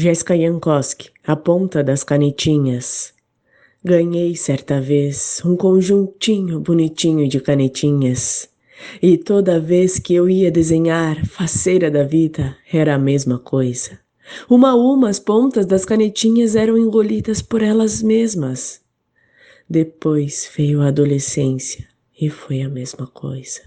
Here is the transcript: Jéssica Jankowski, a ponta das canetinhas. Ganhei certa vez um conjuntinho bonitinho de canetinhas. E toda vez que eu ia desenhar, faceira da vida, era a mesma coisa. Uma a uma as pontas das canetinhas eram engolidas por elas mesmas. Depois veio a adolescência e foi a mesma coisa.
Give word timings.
Jéssica 0.00 0.36
Jankowski, 0.36 1.10
a 1.26 1.34
ponta 1.34 1.82
das 1.82 2.04
canetinhas. 2.04 3.12
Ganhei 3.82 4.36
certa 4.36 4.80
vez 4.80 5.42
um 5.44 5.56
conjuntinho 5.56 6.60
bonitinho 6.60 7.26
de 7.26 7.40
canetinhas. 7.40 8.48
E 9.02 9.18
toda 9.18 9.58
vez 9.58 9.98
que 9.98 10.14
eu 10.14 10.30
ia 10.30 10.52
desenhar, 10.52 11.26
faceira 11.26 11.90
da 11.90 12.04
vida, 12.04 12.56
era 12.72 12.94
a 12.94 12.98
mesma 12.98 13.40
coisa. 13.40 13.98
Uma 14.48 14.70
a 14.70 14.76
uma 14.76 15.08
as 15.08 15.18
pontas 15.18 15.66
das 15.66 15.84
canetinhas 15.84 16.54
eram 16.54 16.78
engolidas 16.78 17.42
por 17.42 17.60
elas 17.60 18.00
mesmas. 18.00 18.80
Depois 19.68 20.48
veio 20.56 20.80
a 20.80 20.86
adolescência 20.86 21.84
e 22.20 22.30
foi 22.30 22.62
a 22.62 22.68
mesma 22.68 23.08
coisa. 23.08 23.62